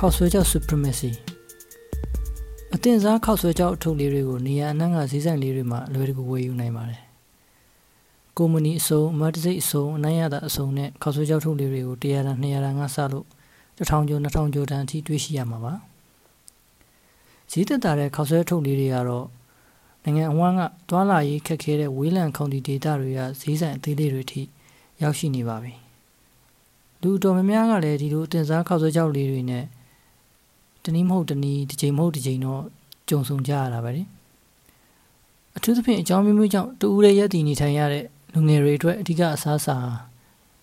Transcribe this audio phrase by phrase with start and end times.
[0.00, 1.10] ခောက်ဆွဲကြောက် supremacy
[2.74, 7.00] အတင်စားခောက်ဆွဲကြောက်အထုပ်လေးတွေကိုနေရာအနှံ့ကဈေးဆိုင်လေးတွေမှာလွယ်တကူဝယ်ယူနိုင်ပါတယ်
[8.36, 13.26] ကုမ္ပဏီအစုံအမတ်တစိတ်အစုံအနိုင်ရတာအစုံနဲ့ခောက်ဆွဲကြောက်ထုပ်လေးတွေကို100တန်200တန်ကစလို့
[13.78, 15.74] 1000ကျော်2000ကျော်တန်အထိတွေ့ရှိရမှာပါ
[17.50, 19.26] ဈေးသက်သာတဲ့ခောက်ဆွဲထုပ်လေးတွေကတော့
[20.02, 20.60] နိုင်ငံအဝန်းက
[20.90, 24.42] တွာလာရေးခက်ခဲတဲ့ဝေးလံခေါင်တီဒေတာတွေကဈေးဆိုင်အသေးလေးတွေထိ
[25.02, 25.74] ရောက်ရှိနေပါပြီ
[27.02, 29.64] လူတော်များများကလည်းဒီလိုအတင်စားခောက်ဆွဲကြောက်လေးတွေနဲ့
[30.86, 32.62] တနည်းမဟုတ်တနည်းတစ်ချိန်မဟုတ်တစ်ချိန်တော့
[33.08, 34.02] ကြုံဆုံကြရတာပဲလေ
[35.56, 39.76] အထူးသဖြင့်အကြောင်းမျိုးမျိုးကြောင့်တူဦးရဲ့ရက်တည်နေထိုင်ရတဲ့လူငယ်တွေအတွက်အဓိကအစားအစာ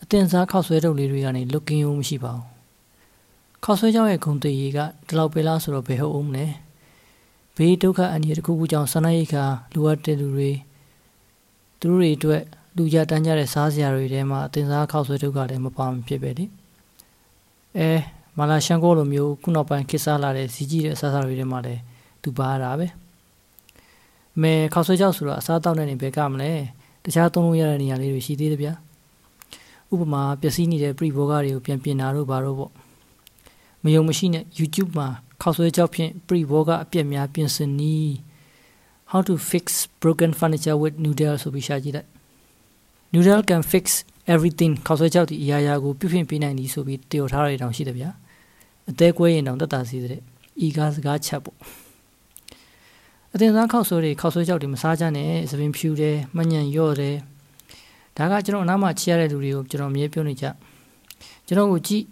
[0.03, 2.45] အတင်စားခောက်ဆွဲတုပ်လေးတွေကနေလွတ်ကင်းရုံမရှိပါဘူး
[3.63, 6.45] ခောက်ဆွဲကြောင့်ရဲ့ဂုံတည်ရီကဒီလောက်ပဲလားဆိုတော့ဘယ်ဟုတ်အောင်လဲ
[7.57, 10.51] ဘေးဒုက္ခအန္တရာယ်တစ်ခုခုကြောင့်ဆန္ဒရိတ်ခါလိုအပ်တဲ့လူတွေ
[11.79, 12.43] သူတို့တွေအတွက်
[12.75, 16.45] လူကြတန်းကြတဲ့စားစရာတွေထဲမှာအတင်စားခောက်ဆွဲတုပ်ကလည်းမပါမဖြစ်ပဲလေ
[17.77, 17.91] အဲ
[18.37, 21.81] မာလာရှန်ကိုလိုမျိုးခုနောက်ပိုင်းခေတ်စားလာတဲ့စီကြီးတဲ့အစားအစာတွေထဲမှာလည်း
[22.23, 22.87] သူပါရတာပဲ
[24.41, 26.51] မဲခောက်ဆွဲကြောက်ဆိုတော့အစားတောက်တဲ့နေဘယ်ကမလဲ
[27.03, 28.73] တခြားသုံးလို့ရတဲ့နေရာလေးတွေရှိသေးတယ်ဗျာ
[29.91, 32.71] ဥပမာပျက်စီးနေတဲ့ပရိဘောဂတွေကိုပြန်ပြင်တာတို့ဘာတို့ပေါ့
[33.83, 35.07] မယုံမရှိနဲ့ YouTube မှာ
[35.41, 38.13] ခောက်ဆွဲကြောက်ဖြင့်ပရိဘောဂအပြက်များပြင်ဆင်နည်း
[39.11, 39.65] how to fix
[40.01, 42.09] broken furniture with noodle ဆိုပြီးရှာကြည့်လိုက်
[43.13, 43.85] noodle can fix
[44.33, 48.09] everything ခောက်ဆွဲကြောက်ဒီအရာရာကိုပြုပြင်ပေးနိုင်သည်ဆိုပြီးတည်တော်ထားရတဲ့တောင်ရှိတယ်ဗျာ
[48.89, 50.19] အသေးကွဲရင်တောင်တက်တာစီတဲ့
[50.65, 51.57] ဤကားစကားချက်ပေါ့
[53.33, 57.15] အတင်စားခောက်ဆွဲတွေခောက်ဆွဲကြောက်တွေမစားကြနဲ့သပင်ဖြူတယ်မညံ့ရော့တယ်
[58.17, 60.45] ဒါကကျွန်တော်အနားမှာချီရတဲ့လူတွေကိုကျွန်တော်အမြဲပြောနေကြ
[61.47, 62.03] ကျွန်တော်ကိုကြည့်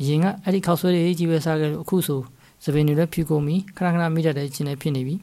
[0.00, 2.20] အရင်ကအဲ့ဒီခောက်ဆွဲတွေကြီးပဲစားခဲ့လို့အခုဆို
[2.64, 5.16] သပင်တွေလည်းဖြူကုန်ပြီခဏခဏမိတတ်တဲ့ခြင်းလည်းဖြစ်နေပြီ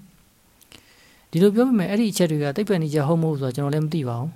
[1.32, 4.32] ဒီလိုပြောပေမဲ့အဲ့ဒီအချက်တွေကတိတ်ပန်နေကြဟုတ်မဟုတ်ဆိုတော့ကျွန်တော်လည်းမသိပါဘူး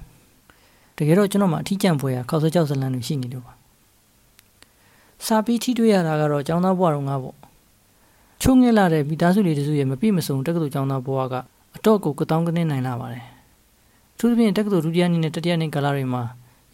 [0.97, 3.53] တကယ်တော့ကျွန်တော်မှအထီးကျန်ပွဲရခောက်ဆွဲကြောက်ဇလန်တွေရှိနေလို့ပါ
[5.25, 7.35] စာပြီးထိတွေ့ရတာကတော့ကျောင်းသားဘဝတော့ငါပေါ့
[8.41, 11.35] ချုံငဲလာတဲ့မိသားစုလေးတစုရဲ့မပြည့်မစုံတက္ကသိုလ်ကျောင်းသားဘဝက
[11.75, 13.25] အတော့ကိုကတောင်းကနေနိုင်လာပါတယ်။
[14.17, 16.23] သူတို့ပြင်တက္ကသိုလ်ဒုတိယနှစ်နဲ့တတိယနှစ်ကာလတွေမှာ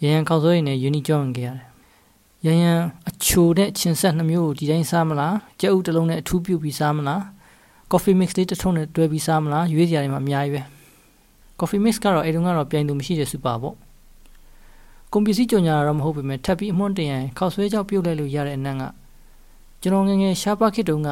[0.04, 1.66] ရရန်ခောက်ဆွဲရည်နဲ့ယူနီကျောင်းဝင်ခဲ့ရတယ်။
[2.46, 7.22] ရရန်အချိုတဲ့ချင်းဆက်နှမျိုးကိုဒီတိုင်းစားမလား။ကြက်ဥတစ်လုံးနဲ့အထူးပြုတ်ပြီးစားမလား။
[7.92, 10.62] coffee mix လေးတစ်ထုံးနဲ့တွဲပြီးစားမလားရွေးစရာတွေမှာအများကြီးပဲ။
[11.60, 13.76] coffee mix ကတော့အဲတုန်းကတော့ပြိုင်သူမရှိတဲ့စူပါပေါ့။
[15.12, 18.84] ကွန်ပျူတာကြော်ညာတော့မဟုတ်ပေမဲ့ထပ်ပြီးအမွှန်းတင်ရင်ခောက်ဆွဲကြောက်ပြုတ်လိုက်လို့ရတဲ့အနံ့က
[19.82, 21.10] ကျွန်တော်ငငယ်ရှားပါခေတ်တုန်းက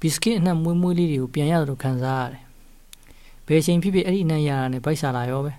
[0.00, 2.42] ဘီစကစ်အနှံ့မွေးမွေးလေးတွေကိုပြန်ရတယ်လို့ခံစားရတယ်။
[3.46, 5.52] ဘယ်ချိန်ဖြစ်ဖြစ်အဲ့ဒီအနှံ့ရတာနဲ့ဗိုက်ဆာလာရောပဲ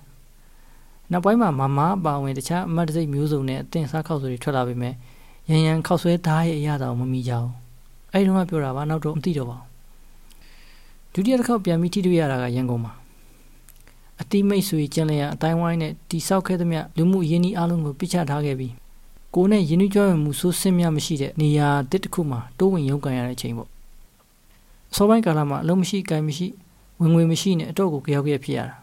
[1.11, 4.93] ။နောက်ပိုင်းမှာမမအပါဝင်တခြားအမတ်တစိတ်မျိုးစုံနဲ့အသင်စားခောက်ဆွဲတွေထွက်လာပေမဲ့
[5.49, 7.51] ရန်ရန်ခောက်ဆွဲသားရဲ့အရာတော်မမီကြဘူး။
[8.13, 9.67] အဲ့ဒီတော့ပြောတာပါနောက်တော့မသိတော့ပါဘူး။
[11.13, 13.06] ဒုတိယတစ်ခေါက်ပြန်ပြီးထိတွေ့ရတာကရန်ကုန်မှာအ
[14.31, 18.73] တိမိတ်ဆွေကျန်လျာအတိုင်းဝိုင်းနဲ့တိဆောက်ခဲ့သမျှလူမှုရင်းနှီးအလုံးကိုပြစ်ချထားခဲ့ပြီး
[19.35, 23.69] ကိုနဲ့ရင်းနှီးကြွယ်မှုဆိုးဆင်းများမရှိတဲ့နေရာတစ်တစ်ခုမှာတိုးဝင်ရုန်းကန်ရတဲ့အချိန်ပေါ့
[24.91, 26.47] အစောပိုင်းကာလမှာအလုံးမရှိကိုင်မရှိ
[27.01, 28.75] ဝင်ငွေမရှိနဲ့အတော့ကိုကြောက်ကြဖြစ်ရတာ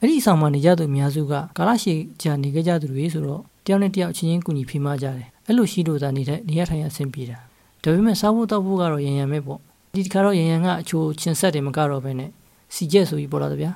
[0.00, 7.38] အဲ့ဒီအဆောင်မှာနေကြသူအများစုကကာလရှည်ကြာနေကြသူတွေဆိုတော့တယောက်နဲ့တယောက်ချင်းချင်းကူညီဖိမကြတယ်အဲ့လိုရှိလို့သာနေတဲ့နေရထိုင်ရအဆင်ပြေတာ
[7.82, 9.58] ဒါပေမဲ့စားဖို့တောက်ဖို့ကတော့ရန်ရန်ပဲပေါ့
[9.94, 12.30] ဒီတခါတော့ရန်ရန်ကအချိုးချင်းဆက်တယ်မကတော့ပဲနဲ့
[12.74, 13.72] စီချက်ဆိုပြီးပေါ်လာတယ်ဗျာ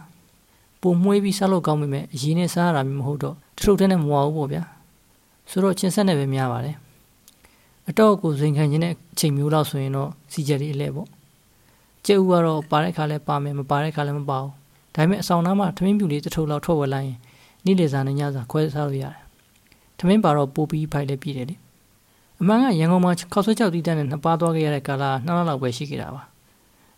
[0.84, 4.62] ပုံမွှေးပြီးစားလို့ကောင်းပေမဲ့အရင်နဲ့စားရတာမျိုးမဟုတ်တော့တထုပ်တဲ့နဲ့မဝဘူးပေါ့ဗျာ
[5.50, 6.76] ဆိုတော့ချင်းဆက်နဲ့ပဲများပါတယ်
[7.88, 11.08] အတော့ကိုစိန်ခံခြင်းတဲ့အချိန်မျိုးလောက်ဆိုရင်တော့စီချက်လေးအလဲပေါ့
[12.06, 14.52] ကျဲဥကတော့ပါတဲ့ခါလဲပါမယ်မပါတဲ့ခါလဲမပါဘူး
[14.94, 17.18] ဒါပေမဲ့အဆောင်သားမှာထမင်းပြူလေးတစ်ထုပ်လောက်ထွက်ဝက်လိုက်ရင်
[17.64, 19.22] နေ့လေစာနဲ့ညစာခွဲစားလို့ရတယ်
[19.98, 21.56] ထမင်းပါတော့ပိုပြီးဖိုက်လဲပြည့်တယ်လေ
[22.40, 26.22] အမှန်ကရန်ကုန်မှာခောက်ဆွဲကြောက်တီးတန်းနဲ့နှစ်ပါးသွားခဲ့ရတဲ့ကာလနှစ်လလောက်ပဲရှိခဲ့တာပါ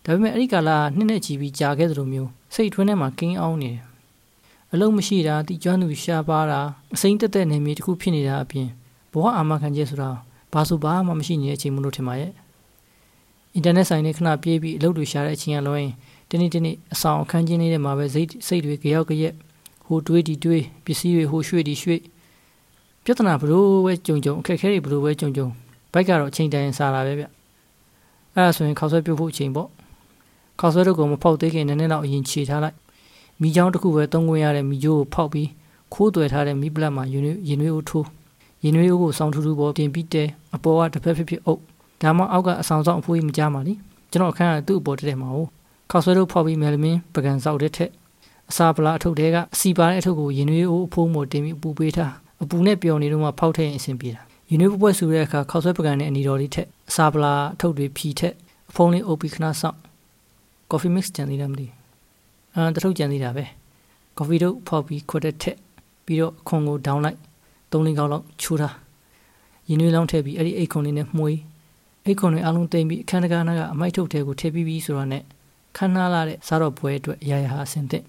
[0.03, 3.81] ဒါပေမဲ့အဲ့ဒီကာလနှစ်နဲ့ချီပြီးကြာခဲ့သလိုမျိုး စိတ်ထွင်းထဲမှာကင်းအောင်နေတယ်
[4.73, 6.59] အလုံးမရှိတာတိကျွမ်းသူရှားပါတာ
[6.93, 8.67] အစိမ့်တက်တဲ့နေမြေတစ်ခုဖြစ်နေတာအပြင်
[9.11, 10.09] ဘဝအာမခံချက်ဆိုတာ
[10.53, 12.31] ဘာဆိုဘာမှမရှိနေတဲ့အချိန်မလို့ထင်ပါရဲ့
[13.53, 15.93] အင်တာနက်ဆိုင်နဲ့ခဏပြေးပြီးအလုပ်တွေရှာတဲ့အချိန်ကလွှဲရင်
[16.29, 19.33] တနေ့တနေ့အဆောင်အခန်းချင်းလေးထဲမှာပဲစိတ်စိတ်တွေကြောက်ကြရက်
[19.85, 22.01] ဟိုတွေးဒီတွေးပစ္စည်းတွေဟိုရွှေ့ဒီရွှေ့
[23.03, 25.47] ပြဿနာဘလို့ပဲကြုံကြုံအခက်ခဲတွေဘလို့ပဲကြုံကြုံ
[25.93, 27.25] ဘိုက်ကတော့အချိန်တိုင်းစားလာပဲဗျ
[28.33, 29.69] အဲ့ဒါဆိုရင်ခောက်ဆွဲပြုတ်ဖို့အချိန်ပေါ့
[30.59, 32.75] ခောက်ဆွဲတော့ကိုမဖောက်သေးခင်နည်းနည်းတော့အရင်ခြေထားလိုက်
[33.41, 35.49] မိချောင်းတစ်ခုပဲသုံးခွင့်ရတဲ့မိကျိုးကိုဖောက်ပြီး
[35.93, 38.07] ခိုးသွယ်ထားတဲ့မိပလက်မှာရင်နွေးရင်နွေးဦးထိုး
[38.63, 40.23] ရင်နွေးဦးကိုစောင်းထူးထူးပေါ်တင်ပြီးတဲ
[40.55, 41.61] အပေါ်ကတစ်ဖက်ဖြစ်ဖြစ်အုပ်
[42.01, 43.73] ဒါမှအောက်ကအဆောင်ဆောင်အဖိုးကြီးမကြပါလိ
[44.11, 45.49] ကျွန်တော်အခန်းကသူ့အပေါ်တက်တယ်မှာဟုတ်
[45.91, 47.91] ခောက်ဆွဲတို့ဖောက်ပြီးမယ်လမင်းပကံဆောက်တဲ့ထက်
[48.49, 52.11] အစာပလာအထုပ်တဲကအစီပါတဲ့အထုပ်ကိုရင်နွေးဦးအဖိုးမို့တင်ပြီးအပူပေးထား
[52.43, 58.33] အပူနဲ့ပျော်နေတော့မှဖောက်ထည့်ရင်အဆင်ပြေတာရင်နွေးပွဲဆူတဲ့အခါခောက်ဆွဲပကံနဲ့အနီတော်လေးထက်အစာပလာအထုပ်တွေဖြီထက်
[58.69, 59.77] အဖုံးလေးအုပ်ပြီးခဏဆောက်
[60.71, 61.67] coffee mix ကြံသေးတယ်မသိ
[62.55, 63.45] အာတထုပ်ကြံသေးတာပဲ
[64.17, 65.57] coffee တို့ဖောက်ပြီးခွတ်တဲ့ထက်
[66.05, 67.17] ပြီးတော့ခွန်ကိုဒေါင်းလိုက်
[67.71, 68.75] သုံးလင်းကောက်လောက်ချိုးထား
[69.69, 71.39] ရင်နွေးလောင်းထည့်ပြီးအဲ့ဒီအိတ်ခွန်လေးနဲ့မှုေး
[72.05, 75.19] အိတ်ခွန်တွေအလုံးသိမ့်ပြီးအခန်းတကားနာကအမိုက်ထုတ်ထဲကိုထည့်ပြီးပြီးဆိုတော့ ਨੇ
[75.77, 78.03] ခန်းနာလာတဲ့စားတော့ပွဲအတွက်အရာရာဟာအဆင်သင့်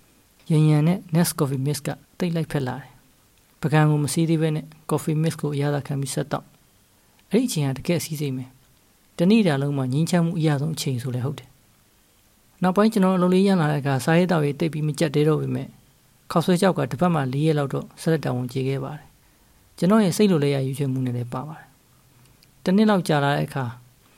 [0.50, 1.88] ရန်ရန်နဲ့ Nest Coffee Mix က
[2.18, 2.90] တိတ်လိုက်ဖက်လာတယ်
[3.60, 6.44] ပကံကိုမစီးသေးပဲနဲ့ Coffee Mix ကိုအရသာခံပြီးဆက်တော့
[7.30, 8.50] အဲ့ဒီအချိန်ကတကယ်စီးစိမ့်မယ်
[9.18, 11.48] တနေ့တာလုံးမှာငင်းချမ်းမှုအရာဆုံးအချိန်ဆိုလဲဟုတ်တယ်
[12.62, 15.66] နောက်ပိုင်းကျွန်တော်အလုပ်လေးရလာတဲ့အခါစားရဲတောက်ရေးတိတ်ပြီးမကြက်သေးတော့ပြီမဲ့
[16.30, 19.06] ခောက်ဆွဲကြောက်ကတစ်ပတ်မှ၄ရက်လောက်တော့ဆက်လက်တောင်းဝန်ကြေခဲ့ပါတယ်
[19.78, 21.66] ကျွန်တော်ရဲ့စိတ်လိုလေးရယူချင်မှုနဲ့လည်းပါပါတယ်
[22.64, 23.64] တနေ့လောက်ကြာလာတဲ့အခါ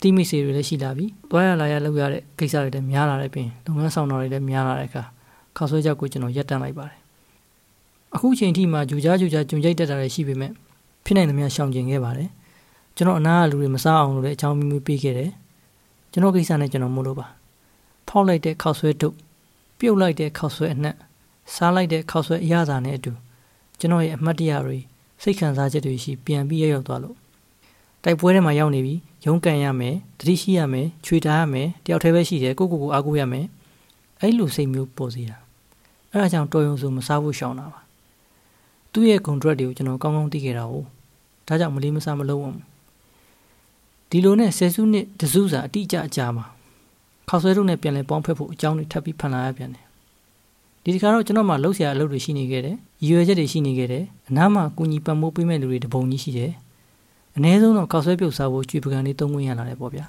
[0.00, 5.02] တီးမိစီတွေလည်းရှိလာပြီတွားရလာရလောက်ရတဲ့ကိစ္စတွေလည်းများလာတဲ့ပြင်လုပ်ငန်းဆောင်တာတွေလည်းများလာတဲ့အခါ
[5.56, 6.98] ခောက်ဆွဲကြောက်ကိုကျွန်တော်ရပ်တန့်လိုက်ပါတယ်
[8.14, 10.50] အခုချိန်ထိမှဂျူကြားဂျူကြားဂျုံကြိုက်တက်တာတွေရှိပေမဲ့
[11.04, 12.28] ဖြစ်နိုင်သမျှရှောင်ကျင်ခဲ့ပါတယ်
[12.96, 15.30] ကျွန်တော်အနားကလူတွေမစားအောင်လို့လည်းအချောင်းမီမီပေးခဲ့တယ်
[16.12, 17.26] ကျွန်တော်ကိစ္စနဲ့ကျွန်တော်မို့လို့ပါ
[18.10, 19.16] ဖောက်လိုက်တဲ့ခောက်ဆွဲတုပ်
[19.78, 20.96] ပြုတ်လိုက်တဲ့ခောက်ဆွဲအနှက်
[21.54, 23.12] စားလိုက်တဲ့ခောက်ဆွဲအရသာနဲ့အတူ
[23.78, 24.78] ကျွန်တော်ရဲ့အမှတ်တရတွေ
[25.22, 27.16] စိတ်ခံစားချက်တွေရှိပြန်ပြီးရောက်သွားလို့
[28.04, 28.94] တိုက်ပွဲထဲမှာရောက်နေပြီ
[29.26, 33.46] ရုန်းကန်ရမယ်တတိရှိရမယ်ချွေထားရမယ်တယောက်တည်းပဲရှိတယ်ကိုကိုကိုအားကိုးရမယ်
[34.20, 35.36] အဲ့လိုစိတ်မျိုးပေါ်စီတာ
[36.12, 37.80] အဲ့ဒါကြောင့်တော်ရုံဆိုမစားဖို့ရှောင်တာပါ
[38.92, 40.74] သူ့ရဲ့ contract တွေကိုကျွန်တော်ကောင်းကောင်းသိခဲ့တာ哦
[41.46, 42.58] ဒါကြောင့်မလေးမစားမလုပ်အောင်
[44.10, 46.46] ဒီလိုနဲ့ဆယ်စုနှစ်တစုစာအတိအကျအကြာမှာ
[47.32, 49.84] ခောက်ဆွဲတို့နဲ့ပြန်လဲပေါင်းဖက်ဖို့အကြောင်းတွေထပ်ပြီးဖန်လာရပြန်တယ်
[50.84, 56.52] ဒီတခါတော့ကျွန်တော်မှလှုပ်ရှားအလုပ်တွေရှိနေခဲ့တယ်ရည်ရွယ်ချက်တွေရှိနေခဲ့တယ်အနားမှာကုညီပံ့ပိုးပေးမဲ့လူတွေတပုံကြီးရှိတယ်
[57.36, 60.06] အ ਨੇ ဆုံးတော့ခောက်ဆွဲပြုတ်စားဖို့ကြွေပကံလေးသုံးခွင့်ရလာတယ်ပေါ့ဗျာ